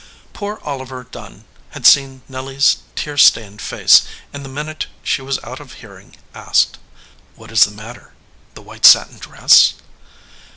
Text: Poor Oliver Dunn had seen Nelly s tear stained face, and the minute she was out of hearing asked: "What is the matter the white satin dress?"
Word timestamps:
Poor 0.33 0.59
Oliver 0.63 1.03
Dunn 1.03 1.43
had 1.77 1.85
seen 1.85 2.23
Nelly 2.27 2.55
s 2.55 2.77
tear 2.95 3.17
stained 3.19 3.61
face, 3.61 4.01
and 4.33 4.43
the 4.43 4.49
minute 4.49 4.87
she 5.03 5.21
was 5.21 5.37
out 5.43 5.59
of 5.59 5.73
hearing 5.73 6.15
asked: 6.33 6.79
"What 7.35 7.51
is 7.51 7.65
the 7.65 7.69
matter 7.71 8.11
the 8.55 8.63
white 8.63 8.83
satin 8.87 9.19
dress?" 9.19 9.75